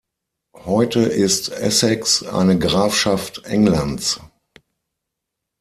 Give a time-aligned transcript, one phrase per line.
[0.65, 4.19] Heute ist Essex eine Grafschaft Englands.